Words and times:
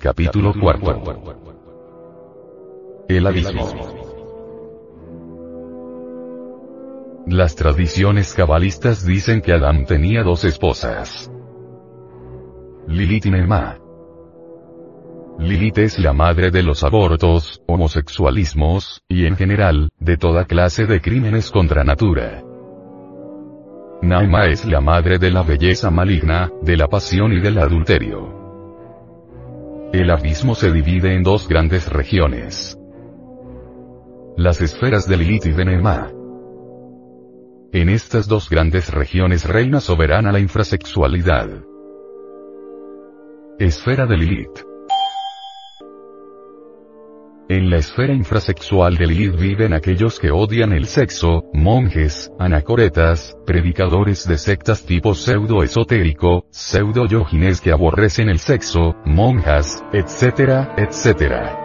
Capítulo 0.00 0.54
4 0.58 1.02
El 3.06 3.26
abismo 3.26 3.68
Las 7.26 7.54
tradiciones 7.54 8.32
cabalistas 8.32 9.04
dicen 9.04 9.42
que 9.42 9.52
Adán 9.52 9.84
tenía 9.84 10.22
dos 10.22 10.44
esposas. 10.44 11.30
Lilith 12.88 13.26
y 13.26 13.30
Nema. 13.30 13.76
Lilith 15.38 15.76
es 15.76 15.98
la 15.98 16.14
madre 16.14 16.50
de 16.50 16.62
los 16.62 16.82
abortos, 16.82 17.60
homosexualismos, 17.66 19.02
y 19.06 19.26
en 19.26 19.36
general, 19.36 19.90
de 19.98 20.16
toda 20.16 20.46
clase 20.46 20.86
de 20.86 21.02
crímenes 21.02 21.50
contra 21.50 21.84
natura. 21.84 22.42
Naima 24.00 24.46
es 24.46 24.64
la 24.64 24.80
madre 24.80 25.18
de 25.18 25.30
la 25.30 25.42
belleza 25.42 25.90
maligna, 25.90 26.50
de 26.62 26.78
la 26.78 26.88
pasión 26.88 27.34
y 27.34 27.40
del 27.40 27.58
adulterio. 27.58 28.39
El 29.92 30.08
abismo 30.12 30.54
se 30.54 30.70
divide 30.70 31.16
en 31.16 31.24
dos 31.24 31.48
grandes 31.48 31.88
regiones. 31.88 32.78
Las 34.36 34.60
esferas 34.60 35.08
de 35.08 35.16
Lilith 35.16 35.46
y 35.46 35.50
de 35.50 35.64
Nema. 35.64 36.12
En 37.72 37.88
estas 37.88 38.28
dos 38.28 38.48
grandes 38.48 38.92
regiones 38.92 39.48
reina 39.48 39.80
soberana 39.80 40.30
la 40.30 40.38
infrasexualidad. 40.38 41.64
Esfera 43.58 44.06
de 44.06 44.16
Lilith. 44.16 44.69
En 47.50 47.68
la 47.68 47.78
esfera 47.78 48.14
infrasexual 48.14 48.96
de 48.96 49.08
Lilith 49.08 49.34
viven 49.34 49.72
aquellos 49.72 50.20
que 50.20 50.30
odian 50.30 50.72
el 50.72 50.86
sexo, 50.86 51.42
monjes, 51.52 52.30
anacoretas, 52.38 53.36
predicadores 53.44 54.24
de 54.28 54.38
sectas 54.38 54.86
tipo 54.86 55.16
pseudo-esotérico, 55.16 56.44
pseudo-yogines 56.52 57.60
que 57.60 57.72
aborrecen 57.72 58.28
el 58.28 58.38
sexo, 58.38 58.94
monjas, 59.04 59.82
etcétera, 59.92 60.76
etcétera. 60.76 61.58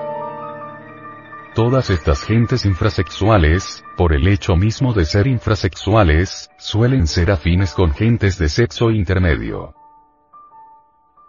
Todas 1.54 1.92
estas 1.92 2.24
gentes 2.24 2.66
infrasexuales, 2.66 3.84
por 3.96 4.16
el 4.16 4.28
hecho 4.28 4.56
mismo 4.56 4.92
de 4.92 5.06
ser 5.06 5.28
infrasexuales, 5.28 6.50
suelen 6.58 7.06
ser 7.06 7.30
afines 7.30 7.76
con 7.76 7.92
gentes 7.92 8.40
de 8.40 8.50
sexo 8.50 8.90
intermedio. 8.90 9.76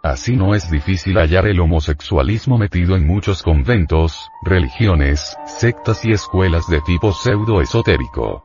Así 0.07 0.37
no 0.37 0.55
es 0.55 0.71
difícil 0.71 1.17
hallar 1.17 1.47
el 1.47 1.59
homosexualismo 1.59 2.57
metido 2.57 2.95
en 2.95 3.05
muchos 3.05 3.43
conventos, 3.43 4.29
religiones, 4.41 5.35
sectas 5.45 6.05
y 6.05 6.13
escuelas 6.13 6.65
de 6.69 6.79
tipo 6.79 7.11
pseudo-esotérico. 7.11 8.41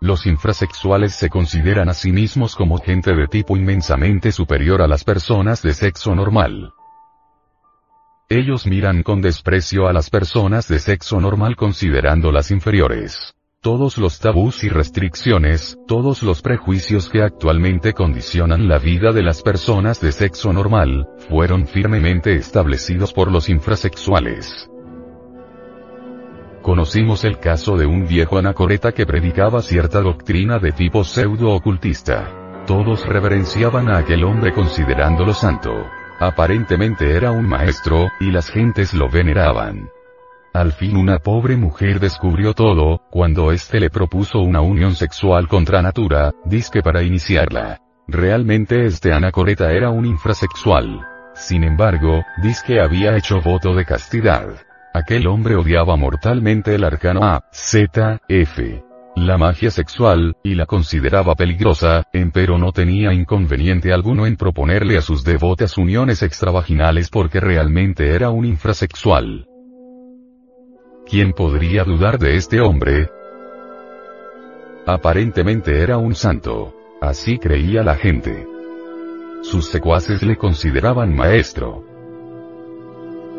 Los 0.00 0.24
infrasexuales 0.24 1.14
se 1.14 1.28
consideran 1.28 1.90
a 1.90 1.94
sí 1.94 2.10
mismos 2.10 2.56
como 2.56 2.78
gente 2.78 3.14
de 3.14 3.28
tipo 3.28 3.54
inmensamente 3.54 4.32
superior 4.32 4.80
a 4.80 4.88
las 4.88 5.04
personas 5.04 5.60
de 5.60 5.74
sexo 5.74 6.14
normal. 6.14 6.72
Ellos 8.30 8.66
miran 8.66 9.02
con 9.02 9.20
desprecio 9.20 9.88
a 9.88 9.92
las 9.92 10.08
personas 10.08 10.68
de 10.68 10.78
sexo 10.78 11.20
normal 11.20 11.54
considerándolas 11.54 12.50
inferiores. 12.50 13.34
Todos 13.60 13.98
los 13.98 14.20
tabús 14.20 14.62
y 14.62 14.68
restricciones, 14.68 15.76
todos 15.88 16.22
los 16.22 16.42
prejuicios 16.42 17.08
que 17.08 17.22
actualmente 17.22 17.92
condicionan 17.92 18.68
la 18.68 18.78
vida 18.78 19.10
de 19.10 19.24
las 19.24 19.42
personas 19.42 20.00
de 20.00 20.12
sexo 20.12 20.52
normal, 20.52 21.08
fueron 21.28 21.66
firmemente 21.66 22.36
establecidos 22.36 23.12
por 23.12 23.32
los 23.32 23.48
infrasexuales. 23.48 24.70
Conocimos 26.62 27.24
el 27.24 27.40
caso 27.40 27.76
de 27.76 27.86
un 27.86 28.06
viejo 28.06 28.38
anacoreta 28.38 28.92
que 28.92 29.06
predicaba 29.06 29.60
cierta 29.60 30.02
doctrina 30.02 30.60
de 30.60 30.70
tipo 30.70 31.02
pseudo-ocultista. 31.02 32.62
Todos 32.64 33.04
reverenciaban 33.06 33.88
a 33.88 33.98
aquel 33.98 34.22
hombre 34.22 34.52
considerándolo 34.52 35.34
santo. 35.34 35.84
Aparentemente 36.20 37.10
era 37.10 37.32
un 37.32 37.48
maestro, 37.48 38.08
y 38.20 38.30
las 38.30 38.50
gentes 38.50 38.94
lo 38.94 39.10
veneraban. 39.10 39.90
Al 40.58 40.72
fin 40.72 40.96
una 40.96 41.20
pobre 41.20 41.56
mujer 41.56 42.00
descubrió 42.00 42.52
todo, 42.52 43.02
cuando 43.12 43.52
éste 43.52 43.78
le 43.78 43.90
propuso 43.90 44.40
una 44.40 44.60
unión 44.60 44.96
sexual 44.96 45.46
contra 45.46 45.82
natura, 45.82 46.32
disque 46.44 46.82
para 46.82 47.04
iniciarla. 47.04 47.78
Realmente 48.08 48.84
este 48.84 49.12
anacoreta 49.12 49.70
era 49.70 49.90
un 49.90 50.04
infrasexual. 50.04 51.06
Sin 51.32 51.62
embargo, 51.62 52.24
disque 52.42 52.80
había 52.80 53.16
hecho 53.16 53.40
voto 53.40 53.72
de 53.72 53.84
castidad. 53.84 54.48
Aquel 54.92 55.28
hombre 55.28 55.54
odiaba 55.54 55.96
mortalmente 55.96 56.74
el 56.74 56.82
arcano 56.82 57.22
A, 57.22 57.44
Z, 57.52 58.18
F. 58.26 58.82
La 59.14 59.38
magia 59.38 59.70
sexual, 59.70 60.34
y 60.42 60.56
la 60.56 60.66
consideraba 60.66 61.36
peligrosa, 61.36 62.02
empero 62.12 62.58
no 62.58 62.72
tenía 62.72 63.12
inconveniente 63.12 63.92
alguno 63.92 64.26
en 64.26 64.36
proponerle 64.36 64.98
a 64.98 65.02
sus 65.02 65.22
devotas 65.22 65.78
uniones 65.78 66.24
extravaginales 66.24 67.10
porque 67.10 67.38
realmente 67.38 68.10
era 68.10 68.30
un 68.30 68.44
infrasexual. 68.44 69.47
¿Quién 71.08 71.32
podría 71.32 71.84
dudar 71.84 72.18
de 72.18 72.36
este 72.36 72.60
hombre? 72.60 73.10
Aparentemente 74.84 75.80
era 75.80 75.96
un 75.96 76.14
santo. 76.14 76.74
Así 77.00 77.38
creía 77.38 77.82
la 77.82 77.94
gente. 77.94 78.46
Sus 79.40 79.68
secuaces 79.68 80.22
le 80.22 80.36
consideraban 80.36 81.16
maestro. 81.16 81.82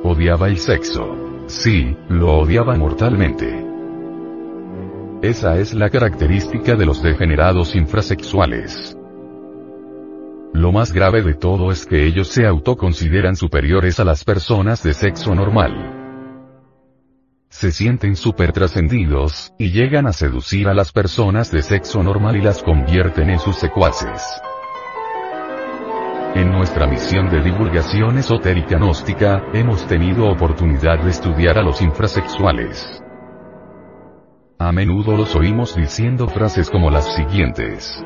Odiaba 0.03 0.47
el 0.47 0.57
sexo. 0.57 1.15
Sí, 1.45 1.95
lo 2.09 2.39
odiaba 2.39 2.75
mortalmente. 2.75 3.63
Esa 5.21 5.59
es 5.59 5.75
la 5.75 5.91
característica 5.91 6.75
de 6.75 6.87
los 6.87 7.03
degenerados 7.03 7.75
infrasexuales. 7.75 8.97
Lo 10.53 10.71
más 10.71 10.91
grave 10.91 11.21
de 11.21 11.35
todo 11.35 11.71
es 11.71 11.85
que 11.85 12.07
ellos 12.07 12.29
se 12.29 12.47
autoconsideran 12.47 13.35
superiores 13.35 13.99
a 13.99 14.05
las 14.05 14.23
personas 14.23 14.81
de 14.81 14.95
sexo 14.95 15.35
normal 15.35 15.98
se 17.49 17.71
sienten 17.71 18.15
super 18.15 18.53
trascendidos, 18.53 19.53
y 19.57 19.71
llegan 19.71 20.07
a 20.07 20.13
seducir 20.13 20.67
a 20.67 20.73
las 20.73 20.91
personas 20.91 21.51
de 21.51 21.63
sexo 21.63 22.03
normal 22.03 22.37
y 22.37 22.41
las 22.41 22.63
convierten 22.63 23.29
en 23.31 23.39
sus 23.39 23.57
secuaces. 23.57 24.23
En 26.35 26.51
nuestra 26.51 26.85
misión 26.85 27.29
de 27.31 27.41
divulgación 27.41 28.19
esotérica 28.19 28.77
gnóstica, 28.77 29.43
hemos 29.51 29.87
tenido 29.87 30.29
oportunidad 30.29 30.99
de 31.03 31.09
estudiar 31.09 31.57
a 31.57 31.63
los 31.63 31.81
infrasexuales. 31.81 33.01
A 34.59 34.71
menudo 34.71 35.17
los 35.17 35.35
oímos 35.35 35.75
diciendo 35.75 36.27
frases 36.27 36.69
como 36.69 36.91
las 36.91 37.15
siguientes. 37.15 38.03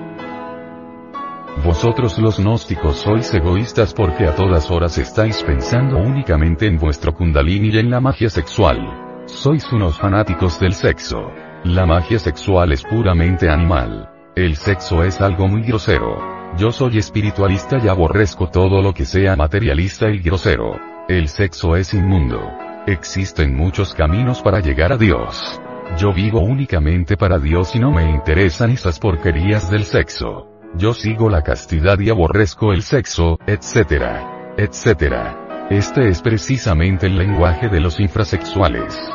Vosotros 1.66 2.18
los 2.18 2.40
gnósticos 2.40 2.98
sois 2.98 3.34
egoístas 3.34 3.94
porque 3.94 4.26
a 4.26 4.36
todas 4.36 4.72
horas 4.72 4.98
estáis 4.98 5.44
pensando 5.44 5.98
únicamente 5.98 6.66
en 6.66 6.78
vuestro 6.78 7.14
kundalini 7.14 7.70
y 7.70 7.78
en 7.78 7.92
la 7.92 8.00
magia 8.00 8.30
sexual. 8.30 9.03
Sois 9.26 9.72
unos 9.72 9.98
fanáticos 9.98 10.60
del 10.60 10.74
sexo. 10.74 11.32
La 11.64 11.86
magia 11.86 12.20
sexual 12.20 12.74
es 12.74 12.84
puramente 12.84 13.50
animal. 13.50 14.10
El 14.36 14.58
sexo 14.58 15.02
es 15.02 15.22
algo 15.22 15.48
muy 15.48 15.62
grosero. 15.62 16.20
Yo 16.58 16.74
soy 16.74 16.98
espiritualista 16.98 17.78
y 17.82 17.88
aborrezco 17.88 18.50
todo 18.50 18.82
lo 18.82 18.94
que 18.94 19.06
sea 19.06 19.38
materialista 19.38 20.10
y 20.10 20.20
grosero. 20.20 20.78
El 21.08 21.30
sexo 21.30 21.78
es 21.78 21.94
inmundo. 21.94 22.52
Existen 22.86 23.56
muchos 23.56 23.94
caminos 23.94 24.42
para 24.42 24.60
llegar 24.60 24.92
a 24.92 24.98
Dios. 24.98 25.62
Yo 25.98 26.14
vivo 26.14 26.42
únicamente 26.42 27.16
para 27.16 27.40
Dios 27.40 27.76
y 27.76 27.80
no 27.80 27.92
me 27.92 28.10
interesan 28.10 28.72
esas 28.72 29.00
porquerías 29.00 29.72
del 29.72 29.86
sexo. 29.86 30.50
Yo 30.76 30.94
sigo 30.94 31.30
la 31.30 31.44
castidad 31.44 31.98
y 32.00 32.10
aborrezco 32.10 32.74
el 32.74 32.82
sexo, 32.82 33.40
etcétera, 33.48 34.54
etcétera. 34.58 35.43
Este 35.70 36.10
es 36.10 36.22
precisamente 36.22 37.08
el 37.08 37.18
lenguaje 37.18 37.70
de 37.70 37.80
los 37.80 38.00
infrasexuales 38.00 39.14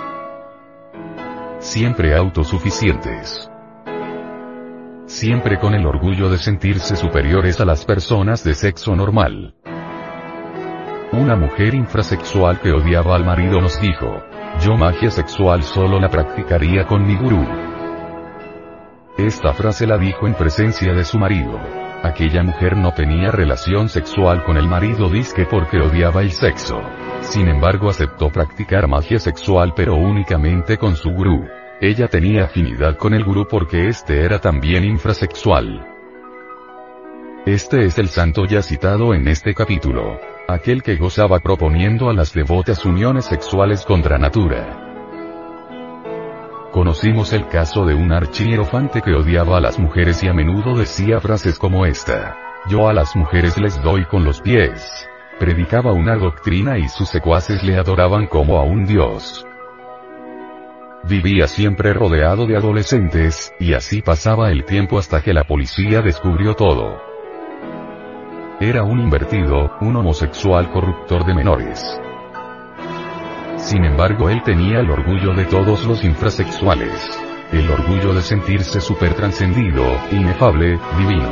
siempre 1.61 2.17
autosuficientes. 2.17 3.51
siempre 5.07 5.59
con 5.59 5.75
el 5.75 5.87
orgullo 5.87 6.29
de 6.29 6.37
sentirse 6.37 6.95
superiores 6.95 7.61
a 7.61 7.65
las 7.65 7.85
personas 7.85 8.45
de 8.45 8.55
sexo 8.55 8.95
normal. 8.95 9.55
Una 11.13 11.35
mujer 11.35 11.75
infrasexual 11.75 12.61
que 12.61 12.73
odiaba 12.73 13.17
al 13.17 13.25
marido 13.25 13.61
nos 13.61 13.81
dijo, 13.81 14.23
yo 14.61 14.77
magia 14.77 15.11
sexual 15.11 15.63
solo 15.63 15.99
la 15.99 16.11
practicaría 16.11 16.87
con 16.87 17.07
mi 17.07 17.17
gurú. 17.17 17.45
Esta 19.17 19.55
frase 19.55 19.87
la 19.87 19.97
dijo 19.97 20.27
en 20.27 20.35
presencia 20.35 20.93
de 20.93 21.05
su 21.05 21.19
marido. 21.19 21.88
Aquella 22.03 22.43
mujer 22.43 22.77
no 22.77 22.93
tenía 22.93 23.31
relación 23.31 23.89
sexual 23.89 24.45
con 24.45 24.57
el 24.57 24.69
marido 24.69 25.09
disque 25.09 25.47
porque 25.47 25.79
odiaba 25.79 26.23
el 26.23 26.31
sexo. 26.31 26.81
Sin 27.21 27.49
embargo 27.49 27.91
aceptó 27.91 28.31
practicar 28.31 28.87
magia 28.87 29.19
sexual 29.19 29.73
pero 29.75 29.97
únicamente 29.97 30.79
con 30.79 30.97
su 30.97 31.11
gurú. 31.11 31.47
Ella 31.81 32.09
tenía 32.09 32.45
afinidad 32.45 32.97
con 32.97 33.15
el 33.15 33.25
gurú 33.25 33.47
porque 33.49 33.89
este 33.89 34.25
era 34.25 34.41
también 34.41 34.85
infrasexual. 34.85 35.87
Este 37.47 37.85
es 37.85 37.99
el 37.99 38.09
santo 38.09 38.45
ya 38.45 38.63
citado 38.63 39.15
en 39.15 39.27
este 39.29 39.55
capítulo 39.55 40.19
aquel 40.49 40.83
que 40.83 40.97
gozaba 40.97 41.41
proponiendo 41.41 42.09
a 42.09 42.15
las 42.15 42.33
devotas 42.33 42.87
uniones 42.87 43.27
sexuales 43.27 43.85
contra 43.85 44.17
natura. 44.17 44.88
Conocimos 46.73 47.33
el 47.33 47.49
caso 47.49 47.87
de 47.87 47.95
un 47.95 48.13
archierofante 48.13 49.01
que 49.01 49.15
odiaba 49.15 49.57
a 49.57 49.61
las 49.61 49.79
mujeres 49.79 50.23
y 50.23 50.29
a 50.29 50.35
menudo 50.35 50.77
decía 50.77 51.19
frases 51.19 51.59
como 51.59 51.87
esta. 51.87 52.37
Yo 52.69 52.89
a 52.89 52.93
las 52.93 53.17
mujeres 53.17 53.57
les 53.59 53.81
doy 53.83 54.05
con 54.05 54.25
los 54.25 54.43
pies. 54.43 55.09
Predicaba 55.39 55.93
una 55.93 56.17
doctrina 56.17 56.77
y 56.79 56.89
sus 56.89 57.09
secuaces 57.09 57.63
le 57.63 57.79
adoraban 57.79 58.27
como 58.27 58.59
a 58.59 58.65
un 58.65 58.85
dios. 58.85 59.47
Vivía 61.05 61.47
siempre 61.47 61.95
rodeado 61.95 62.47
de 62.47 62.57
adolescentes, 62.57 63.55
y 63.59 63.73
así 63.73 64.03
pasaba 64.03 64.51
el 64.51 64.65
tiempo 64.65 64.99
hasta 64.99 65.23
que 65.23 65.33
la 65.33 65.45
policía 65.45 66.03
descubrió 66.03 66.55
todo. 66.55 67.01
Era 68.61 68.83
un 68.83 69.01
invertido, 69.01 69.73
un 69.81 69.97
homosexual 69.97 70.71
corruptor 70.71 71.25
de 71.25 71.35
menores. 71.35 71.99
Sin 73.69 73.85
embargo, 73.85 74.31
él 74.31 74.43
tenía 74.43 74.81
el 74.81 74.91
orgullo 74.91 75.35
de 75.35 75.45
todos 75.45 75.85
los 75.85 76.03
infrasexuales. 76.03 77.21
El 77.53 77.71
orgullo 77.71 78.15
de 78.15 78.23
sentirse 78.23 78.81
supertrascendido, 78.81 79.85
inefable, 80.11 80.81
divino. 80.97 81.31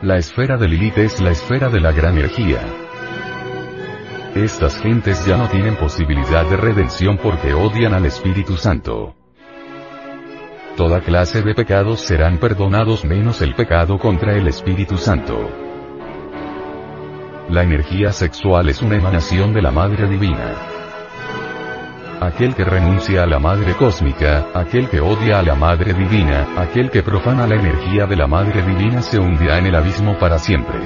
La 0.00 0.16
esfera 0.16 0.56
de 0.56 0.66
Lilith 0.66 0.96
es 0.96 1.20
la 1.20 1.32
esfera 1.32 1.68
de 1.68 1.80
la 1.80 1.92
gran 1.92 2.14
energía. 2.14 2.60
Estas 4.34 4.80
gentes 4.80 5.26
ya 5.26 5.36
no 5.36 5.46
tienen 5.50 5.76
posibilidad 5.76 6.46
de 6.46 6.56
redención 6.56 7.18
porque 7.18 7.52
odian 7.52 7.92
al 7.92 8.06
Espíritu 8.06 8.56
Santo 8.56 9.14
toda 10.76 11.00
clase 11.00 11.40
de 11.40 11.54
pecados 11.54 12.02
serán 12.02 12.36
perdonados 12.36 13.02
menos 13.02 13.40
el 13.40 13.54
pecado 13.54 13.98
contra 13.98 14.36
el 14.36 14.46
Espíritu 14.46 14.98
Santo. 14.98 15.65
La 17.48 17.62
energía 17.62 18.10
sexual 18.10 18.68
es 18.68 18.82
una 18.82 18.96
emanación 18.96 19.54
de 19.54 19.62
la 19.62 19.70
Madre 19.70 20.08
Divina. 20.08 20.52
Aquel 22.20 22.56
que 22.56 22.64
renuncia 22.64 23.22
a 23.22 23.26
la 23.26 23.38
Madre 23.38 23.74
Cósmica, 23.76 24.48
aquel 24.52 24.88
que 24.88 25.00
odia 25.00 25.38
a 25.38 25.42
la 25.44 25.54
Madre 25.54 25.94
Divina, 25.94 26.60
aquel 26.60 26.90
que 26.90 27.04
profana 27.04 27.46
la 27.46 27.54
energía 27.54 28.06
de 28.06 28.16
la 28.16 28.26
Madre 28.26 28.62
Divina 28.62 29.00
se 29.00 29.20
hundirá 29.20 29.58
en 29.58 29.66
el 29.66 29.76
abismo 29.76 30.18
para 30.18 30.40
siempre. 30.40 30.76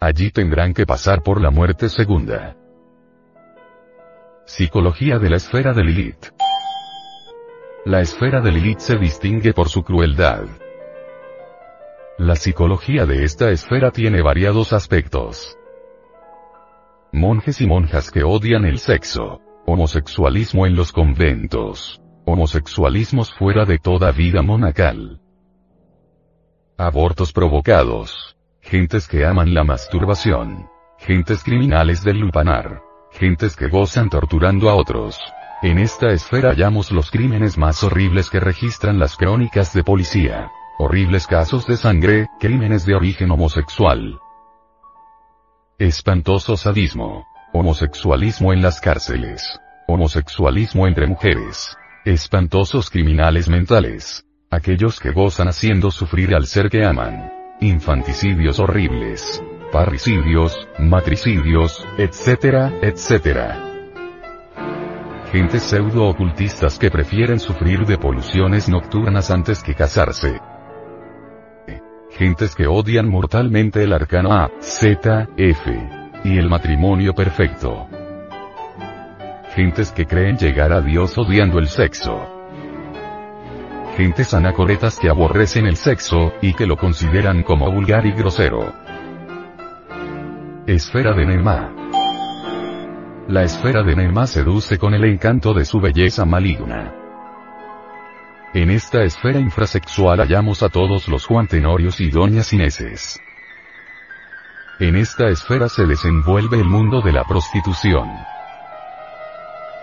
Allí 0.00 0.32
tendrán 0.32 0.74
que 0.74 0.86
pasar 0.86 1.22
por 1.22 1.40
la 1.40 1.50
muerte 1.50 1.88
segunda. 1.88 2.56
Psicología 4.44 5.20
de 5.20 5.30
la 5.30 5.36
esfera 5.36 5.72
de 5.72 5.84
Lilith. 5.84 6.32
La 7.84 8.00
esfera 8.00 8.40
de 8.40 8.50
Lilith 8.50 8.80
se 8.80 8.96
distingue 8.96 9.52
por 9.52 9.68
su 9.68 9.84
crueldad. 9.84 10.46
La 12.20 12.36
psicología 12.36 13.06
de 13.06 13.24
esta 13.24 13.48
esfera 13.50 13.92
tiene 13.92 14.20
variados 14.20 14.74
aspectos. 14.74 15.56
Monjes 17.12 17.62
y 17.62 17.66
monjas 17.66 18.10
que 18.10 18.24
odian 18.24 18.66
el 18.66 18.78
sexo. 18.78 19.40
Homosexualismo 19.64 20.66
en 20.66 20.76
los 20.76 20.92
conventos. 20.92 21.98
Homosexualismos 22.26 23.32
fuera 23.32 23.64
de 23.64 23.78
toda 23.78 24.12
vida 24.12 24.42
monacal. 24.42 25.18
Abortos 26.76 27.32
provocados. 27.32 28.36
Gentes 28.60 29.08
que 29.08 29.24
aman 29.24 29.54
la 29.54 29.64
masturbación. 29.64 30.68
Gentes 30.98 31.42
criminales 31.42 32.04
del 32.04 32.18
lupanar. 32.18 32.82
Gentes 33.12 33.56
que 33.56 33.68
gozan 33.68 34.10
torturando 34.10 34.68
a 34.68 34.74
otros. 34.74 35.18
En 35.62 35.78
esta 35.78 36.10
esfera 36.10 36.50
hallamos 36.50 36.92
los 36.92 37.10
crímenes 37.10 37.56
más 37.56 37.82
horribles 37.82 38.28
que 38.28 38.40
registran 38.40 38.98
las 38.98 39.16
crónicas 39.16 39.72
de 39.72 39.84
policía. 39.84 40.52
Horribles 40.82 41.26
casos 41.26 41.66
de 41.66 41.76
sangre, 41.76 42.28
crímenes 42.40 42.86
de 42.86 42.94
origen 42.94 43.30
homosexual. 43.30 44.18
Espantoso 45.78 46.56
sadismo. 46.56 47.26
Homosexualismo 47.52 48.54
en 48.54 48.62
las 48.62 48.80
cárceles. 48.80 49.60
Homosexualismo 49.86 50.86
entre 50.86 51.06
mujeres. 51.06 51.76
Espantosos 52.06 52.88
criminales 52.88 53.46
mentales. 53.46 54.24
Aquellos 54.50 55.00
que 55.00 55.10
gozan 55.10 55.48
haciendo 55.48 55.90
sufrir 55.90 56.34
al 56.34 56.46
ser 56.46 56.70
que 56.70 56.82
aman. 56.82 57.30
Infanticidios 57.60 58.58
horribles. 58.58 59.44
Parricidios, 59.70 60.66
matricidios, 60.78 61.86
etcétera, 61.98 62.72
etcétera 62.80 63.66
gentes 65.30 65.62
pseudo-ocultistas 65.62 66.76
que 66.76 66.90
prefieren 66.90 67.38
sufrir 67.38 67.86
de 67.86 67.96
poluciones 67.96 68.68
nocturnas 68.68 69.30
antes 69.30 69.62
que 69.62 69.76
casarse. 69.76 70.40
Gentes 72.20 72.54
que 72.54 72.66
odian 72.66 73.08
mortalmente 73.08 73.82
el 73.82 73.94
arcano 73.94 74.34
A, 74.34 74.50
Z, 74.60 75.30
F. 75.38 75.88
Y 76.22 76.36
el 76.36 76.50
matrimonio 76.50 77.14
perfecto. 77.14 77.88
Gentes 79.54 79.90
que 79.90 80.04
creen 80.04 80.36
llegar 80.36 80.70
a 80.70 80.82
Dios 80.82 81.16
odiando 81.16 81.58
el 81.58 81.68
sexo. 81.68 82.20
Gentes 83.96 84.34
anacoretas 84.34 84.98
que 84.98 85.08
aborrecen 85.08 85.64
el 85.64 85.76
sexo, 85.76 86.34
y 86.42 86.52
que 86.52 86.66
lo 86.66 86.76
consideran 86.76 87.42
como 87.42 87.72
vulgar 87.72 88.04
y 88.04 88.12
grosero. 88.12 88.70
Esfera 90.66 91.14
de 91.14 91.24
Nema. 91.24 91.74
La 93.28 93.44
esfera 93.44 93.82
de 93.82 93.96
Nema 93.96 94.26
seduce 94.26 94.76
con 94.76 94.92
el 94.92 95.06
encanto 95.06 95.54
de 95.54 95.64
su 95.64 95.80
belleza 95.80 96.26
maligna. 96.26 96.99
En 98.52 98.68
esta 98.68 99.04
esfera 99.04 99.38
infrasexual 99.38 100.18
hallamos 100.18 100.64
a 100.64 100.68
todos 100.68 101.06
los 101.06 101.24
Juan 101.24 101.46
Tenorios 101.46 102.00
y 102.00 102.10
Doñas 102.10 102.52
Ineses. 102.52 103.20
En 104.80 104.96
esta 104.96 105.28
esfera 105.28 105.68
se 105.68 105.86
desenvuelve 105.86 106.58
el 106.58 106.64
mundo 106.64 107.00
de 107.00 107.12
la 107.12 107.22
prostitución. 107.22 108.10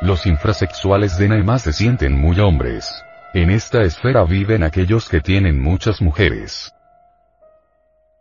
Los 0.01 0.25
infrasexuales 0.25 1.17
de 1.17 1.29
Nema 1.29 1.59
se 1.59 1.71
sienten 1.71 2.19
muy 2.19 2.41
hombres. 2.41 3.05
En 3.33 3.51
esta 3.51 3.83
esfera 3.83 4.25
viven 4.25 4.63
aquellos 4.63 5.07
que 5.07 5.21
tienen 5.21 5.61
muchas 5.61 6.01
mujeres. 6.01 6.73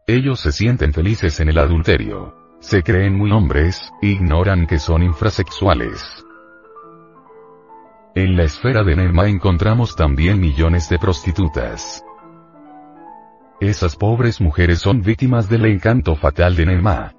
Ellos 0.06 0.38
se 0.38 0.52
sienten 0.52 0.92
felices 0.92 1.40
en 1.40 1.48
el 1.48 1.58
adulterio. 1.58 2.36
Se 2.60 2.84
creen 2.84 3.16
muy 3.16 3.32
hombres, 3.32 3.92
ignoran 4.00 4.68
que 4.68 4.78
son 4.78 5.02
infrasexuales. 5.02 6.25
En 8.16 8.34
la 8.34 8.44
esfera 8.44 8.82
de 8.82 8.96
Nema 8.96 9.28
encontramos 9.28 9.94
también 9.94 10.40
millones 10.40 10.88
de 10.88 10.98
prostitutas. 10.98 12.02
Esas 13.60 13.94
pobres 13.94 14.40
mujeres 14.40 14.78
son 14.78 15.02
víctimas 15.02 15.50
del 15.50 15.66
encanto 15.66 16.16
fatal 16.16 16.56
de 16.56 16.64
Nema. 16.64 17.12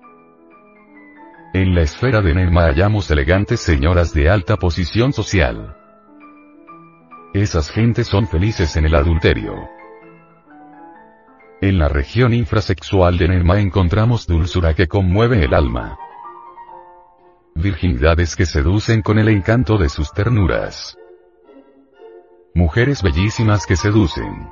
En 1.53 1.75
la 1.75 1.81
esfera 1.81 2.23
de 2.23 2.33
Nema 2.33 2.63
hallamos 2.63 3.11
elegantes 3.11 3.59
señoras 3.59 4.11
de 4.11 4.27
alta 4.27 4.57
posición 4.57 5.13
social. 5.13 5.75
Esas 7.31 7.69
gentes 7.69 8.07
son 8.07 8.27
felices 8.27 8.75
en 8.75 8.85
el 8.85 8.95
adulterio. 8.95 9.53
En 11.61 11.77
la 11.77 11.89
región 11.89 12.33
infrasexual 12.33 13.19
de 13.19 13.27
Nema 13.27 13.59
encontramos 13.59 14.25
dulzura 14.25 14.73
que 14.73 14.87
conmueve 14.87 15.45
el 15.45 15.53
alma. 15.53 15.99
Virginidades 17.59 18.35
que 18.35 18.45
seducen 18.45 19.01
con 19.01 19.17
el 19.17 19.29
encanto 19.29 19.79
de 19.79 19.89
sus 19.89 20.13
ternuras. 20.13 20.95
Mujeres 22.53 23.01
bellísimas 23.01 23.65
que 23.65 23.75
seducen. 23.75 24.51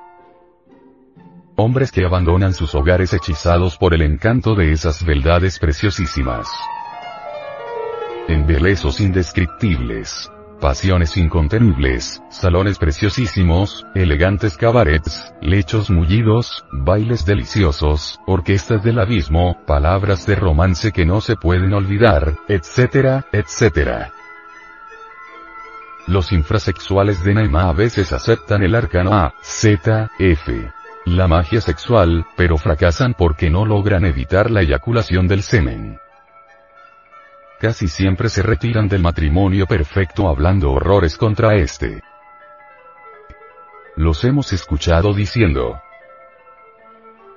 Hombres 1.55 1.91
que 1.91 2.03
abandonan 2.03 2.55
sus 2.55 2.73
hogares 2.73 3.13
hechizados 3.13 3.77
por 3.77 3.93
el 3.93 4.01
encanto 4.01 4.55
de 4.55 4.71
esas 4.71 5.05
beldades 5.05 5.59
preciosísimas. 5.59 6.47
Embelesos 8.27 8.99
indescriptibles 8.99 10.31
pasiones 10.59 11.17
incontenibles, 11.17 12.21
salones 12.29 12.77
preciosísimos, 12.77 13.85
elegantes 13.95 14.57
cabarets, 14.57 15.33
lechos 15.41 15.89
mullidos, 15.89 16.65
bailes 16.71 17.25
deliciosos, 17.25 18.19
orquestas 18.25 18.83
del 18.83 18.99
abismo, 18.99 19.57
palabras 19.65 20.25
de 20.25 20.35
romance 20.35 20.91
que 20.91 21.05
no 21.05 21.21
se 21.21 21.35
pueden 21.35 21.73
olvidar, 21.73 22.35
etcétera, 22.47 23.25
etcétera. 23.31 24.11
Los 26.07 26.31
infrasexuales 26.31 27.23
de 27.23 27.33
Nema 27.33 27.69
a 27.69 27.73
veces 27.73 28.13
aceptan 28.13 28.61
el 28.63 28.75
arcano 28.75 29.13
A, 29.13 29.33
Z, 29.41 30.11
F. 30.19 30.71
La 31.05 31.27
magia 31.27 31.61
sexual, 31.61 32.25
pero 32.35 32.57
fracasan 32.57 33.13
porque 33.15 33.49
no 33.49 33.65
logran 33.65 34.05
evitar 34.05 34.51
la 34.51 34.61
eyaculación 34.61 35.27
del 35.27 35.41
semen. 35.41 35.99
Casi 37.59 37.87
siempre 37.87 38.27
se 38.29 38.41
retiran 38.41 38.89
del 38.89 39.01
matrimonio 39.01 39.65
perfecto 39.65 40.27
hablando 40.27 40.71
horrores 40.71 41.17
contra 41.17 41.55
este. 41.55 42.01
Los 43.95 44.23
hemos 44.25 44.51
escuchado 44.51 45.13
diciendo. 45.13 45.79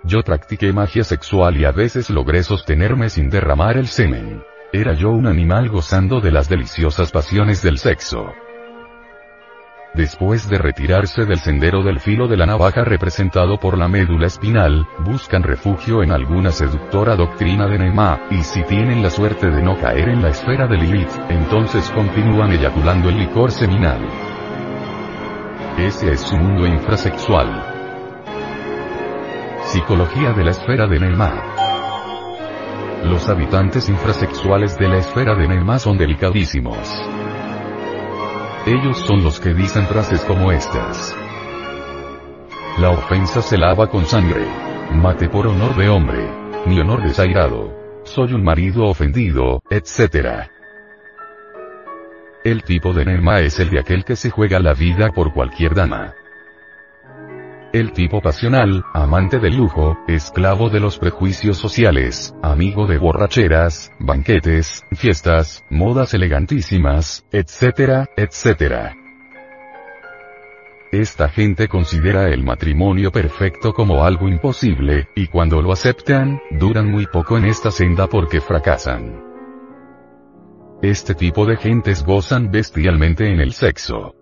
Yo 0.03 0.23
practiqué 0.23 0.73
magia 0.73 1.05
sexual 1.05 1.57
y 1.57 1.65
a 1.65 1.71
veces 1.71 2.11
logré 2.11 2.43
sostenerme 2.43 3.11
sin 3.11 3.31
derramar 3.31 3.77
el 3.77 3.87
semen. 3.87 4.43
Era 4.73 4.93
yo 4.95 5.11
un 5.11 5.27
animal 5.27 5.69
gozando 5.69 6.21
de 6.21 6.33
las 6.33 6.49
deliciosas 6.49 7.13
pasiones 7.13 7.63
del 7.63 7.79
sexo. 7.79 8.33
Después 9.99 10.49
de 10.49 10.59
retirarse 10.59 11.25
del 11.25 11.41
sendero 11.41 11.83
del 11.83 11.99
filo 11.99 12.29
de 12.29 12.37
la 12.37 12.47
navaja 12.47 12.85
representado 12.85 13.59
por 13.59 13.77
la 13.77 13.89
médula 13.89 14.29
espinal, 14.29 14.87
buscan 15.01 15.43
refugio 15.43 16.05
en 16.05 16.13
alguna 16.13 16.53
seductora 16.53 17.17
doctrina 17.17 17.67
de 17.67 17.81
Nema, 17.81 18.21
y 18.31 18.45
si 18.45 18.63
tienen 18.63 19.03
la 19.03 19.11
suerte 19.11 19.51
de 19.51 19.61
no 19.61 19.77
caer 19.77 20.11
en 20.11 20.23
la 20.23 20.29
esfera 20.29 20.69
de 20.69 20.77
Lilith, 20.77 21.11
entonces 21.31 21.91
continúan 21.91 22.53
eyaculando 22.53 23.09
el 23.09 23.19
licor 23.19 23.51
seminal. 23.51 24.09
Ese 25.79 26.13
es 26.13 26.21
su 26.21 26.37
mundo 26.37 26.65
infrasexual. 26.65 27.61
Psicología 29.65 30.33
de 30.33 30.45
la 30.45 30.53
esfera 30.53 30.87
de 30.87 31.01
Nema. 31.01 31.43
Los 33.03 33.29
habitantes 33.29 33.89
infrasexuales 33.89 34.79
de 34.79 34.89
la 34.91 34.99
esfera 34.99 35.35
de 35.35 35.49
Nema 35.49 35.81
son 35.81 35.99
delicadísimos. 35.99 36.89
Ellos 38.69 38.99
son 38.99 39.25
los 39.25 39.41
que 39.41 39.55
dicen 39.55 39.87
frases 39.87 40.21
como 40.27 40.53
estas. 40.53 41.17
La 42.79 42.91
ofensa 42.91 43.41
se 43.41 43.57
lava 43.57 43.89
con 43.89 44.05
sangre. 44.05 44.47
Mate 44.93 45.31
por 45.31 45.47
honor 45.47 45.75
de 45.75 45.89
hombre. 45.89 46.29
Mi 46.67 46.79
honor 46.79 47.03
desairado. 47.03 47.73
Soy 48.05 48.35
un 48.35 48.45
marido 48.45 48.85
ofendido, 48.85 49.63
etc. 49.71 50.51
El 52.45 52.63
tipo 52.63 52.93
de 52.93 53.07
Nema 53.07 53.41
es 53.41 53.59
el 53.59 53.71
de 53.71 53.81
aquel 53.81 54.05
que 54.05 54.17
se 54.17 54.29
juega 54.29 54.61
la 54.61 54.75
vida 54.75 55.13
por 55.13 55.33
cualquier 55.33 55.75
dama. 55.75 56.13
El 57.73 57.93
tipo 57.93 58.23
pasional, 58.23 58.83
amante 58.95 59.39
del 59.39 59.59
lujo, 59.59 59.99
esclavo 60.09 60.71
de 60.71 60.81
los 60.81 60.99
prejuicios 60.99 61.59
sociales, 61.59 62.35
amigo 62.43 62.87
de 62.87 62.97
borracheras, 62.97 63.93
banquetes, 63.99 64.87
fiestas, 64.93 65.63
modas 65.69 66.15
elegantísimas, 66.15 67.27
etcétera, 67.31 68.07
etcétera. 68.17 68.97
Esta 70.93 71.29
gente 71.29 71.69
considera 71.69 72.31
el 72.31 72.43
matrimonio 72.43 73.13
perfecto 73.13 73.75
como 73.75 74.03
algo 74.03 74.29
imposible, 74.29 75.09
y 75.15 75.27
cuando 75.27 75.61
lo 75.61 75.71
aceptan, 75.71 76.41
duran 76.51 76.91
muy 76.91 77.05
poco 77.05 77.37
en 77.37 77.45
esta 77.45 77.71
senda 77.71 78.07
porque 78.07 78.41
fracasan. 78.41 79.23
Este 80.81 81.15
tipo 81.15 81.45
de 81.45 81.59
gentes 81.59 82.03
gozan 82.03 82.51
bestialmente 82.51 83.31
en 83.31 83.41
el 83.41 83.53
sexo. 83.53 84.15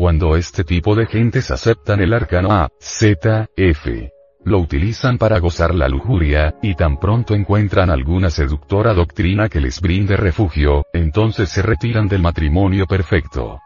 Cuando 0.00 0.34
este 0.34 0.64
tipo 0.64 0.94
de 0.94 1.04
gentes 1.04 1.50
aceptan 1.50 2.00
el 2.00 2.14
arcano 2.14 2.52
A, 2.52 2.70
Z, 2.80 3.48
F, 3.54 4.10
lo 4.46 4.58
utilizan 4.58 5.18
para 5.18 5.38
gozar 5.40 5.74
la 5.74 5.90
lujuria, 5.90 6.54
y 6.62 6.74
tan 6.74 6.98
pronto 6.98 7.34
encuentran 7.34 7.90
alguna 7.90 8.30
seductora 8.30 8.94
doctrina 8.94 9.50
que 9.50 9.60
les 9.60 9.78
brinde 9.78 10.16
refugio, 10.16 10.86
entonces 10.94 11.50
se 11.50 11.60
retiran 11.60 12.08
del 12.08 12.22
matrimonio 12.22 12.86
perfecto. 12.86 13.60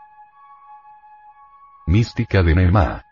Mística 1.87 2.43
de 2.43 2.57
Nema. 2.57 3.05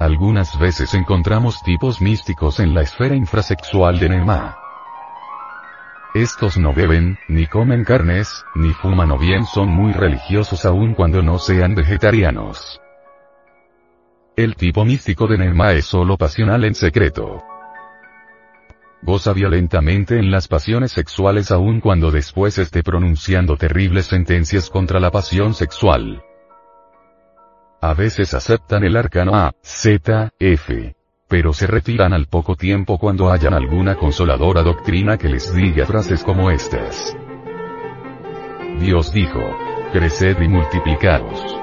Algunas 0.00 0.58
veces 0.58 0.94
encontramos 0.94 1.62
tipos 1.62 2.00
místicos 2.00 2.58
en 2.58 2.72
la 2.72 2.80
esfera 2.80 3.14
infrasexual 3.14 3.98
de 3.98 4.08
Nema. 4.08 4.65
Estos 6.16 6.56
no 6.56 6.72
beben, 6.72 7.18
ni 7.28 7.46
comen 7.46 7.84
carnes, 7.84 8.46
ni 8.54 8.72
fuman 8.72 9.10
o 9.10 9.18
bien 9.18 9.44
son 9.44 9.68
muy 9.68 9.92
religiosos 9.92 10.64
aun 10.64 10.94
cuando 10.94 11.20
no 11.20 11.38
sean 11.38 11.74
vegetarianos. 11.74 12.80
El 14.34 14.56
tipo 14.56 14.86
místico 14.86 15.26
de 15.26 15.36
Nema 15.36 15.74
es 15.74 15.84
solo 15.84 16.16
pasional 16.16 16.64
en 16.64 16.74
secreto. 16.74 17.44
Goza 19.02 19.34
violentamente 19.34 20.18
en 20.18 20.30
las 20.30 20.48
pasiones 20.48 20.92
sexuales 20.92 21.50
aun 21.50 21.82
cuando 21.82 22.10
después 22.10 22.56
esté 22.56 22.82
pronunciando 22.82 23.58
terribles 23.58 24.06
sentencias 24.06 24.70
contra 24.70 24.98
la 24.98 25.10
pasión 25.10 25.52
sexual. 25.52 26.22
A 27.82 27.92
veces 27.92 28.32
aceptan 28.32 28.84
el 28.84 28.96
arcano 28.96 29.34
A, 29.34 29.52
Z, 29.60 30.30
F, 30.38 30.95
pero 31.28 31.52
se 31.52 31.66
retiran 31.66 32.12
al 32.12 32.26
poco 32.26 32.54
tiempo 32.54 32.98
cuando 32.98 33.30
hayan 33.30 33.54
alguna 33.54 33.96
consoladora 33.96 34.62
doctrina 34.62 35.16
que 35.18 35.28
les 35.28 35.52
diga 35.54 35.86
frases 35.86 36.22
como 36.22 36.50
estas. 36.50 37.16
Dios 38.78 39.12
dijo, 39.12 39.40
creced 39.92 40.40
y 40.40 40.48
multiplicaros. 40.48 41.56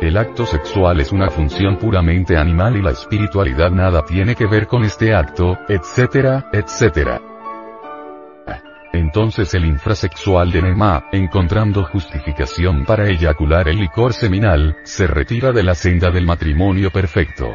El 0.00 0.16
acto 0.16 0.46
sexual 0.46 1.00
es 1.00 1.12
una 1.12 1.28
función 1.28 1.76
puramente 1.76 2.36
animal 2.36 2.76
y 2.76 2.82
la 2.82 2.92
espiritualidad 2.92 3.70
nada 3.70 4.02
tiene 4.04 4.34
que 4.34 4.46
ver 4.46 4.66
con 4.66 4.82
este 4.82 5.14
acto, 5.14 5.58
etcétera, 5.68 6.48
etcétera. 6.52 7.20
Entonces 8.92 9.54
el 9.54 9.66
infrasexual 9.66 10.50
de 10.50 10.62
Nema, 10.62 11.04
encontrando 11.12 11.84
justificación 11.84 12.84
para 12.84 13.08
eyacular 13.08 13.68
el 13.68 13.76
licor 13.76 14.14
seminal, 14.14 14.78
se 14.84 15.06
retira 15.06 15.52
de 15.52 15.62
la 15.62 15.74
senda 15.74 16.10
del 16.10 16.26
matrimonio 16.26 16.90
perfecto. 16.90 17.54